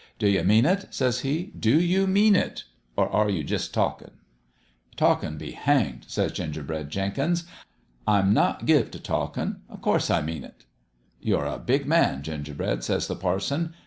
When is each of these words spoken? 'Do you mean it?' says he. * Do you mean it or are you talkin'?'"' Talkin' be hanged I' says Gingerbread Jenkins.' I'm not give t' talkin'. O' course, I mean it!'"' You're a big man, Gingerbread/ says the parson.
'Do 0.17 0.27
you 0.27 0.43
mean 0.43 0.65
it?' 0.65 0.87
says 0.95 1.19
he. 1.19 1.51
* 1.55 1.59
Do 1.59 1.79
you 1.79 2.07
mean 2.07 2.35
it 2.35 2.63
or 2.97 3.07
are 3.09 3.29
you 3.29 3.43
talkin'?'"' 3.43 4.09
Talkin' 4.97 5.37
be 5.37 5.51
hanged 5.51 6.05
I' 6.05 6.05
says 6.07 6.31
Gingerbread 6.31 6.89
Jenkins.' 6.89 7.43
I'm 8.07 8.33
not 8.33 8.65
give 8.65 8.89
t' 8.89 8.97
talkin'. 8.97 9.57
O' 9.69 9.77
course, 9.77 10.09
I 10.09 10.23
mean 10.23 10.43
it!'"' 10.43 10.65
You're 11.21 11.45
a 11.45 11.59
big 11.59 11.85
man, 11.85 12.23
Gingerbread/ 12.23 12.83
says 12.83 13.05
the 13.07 13.15
parson. 13.15 13.75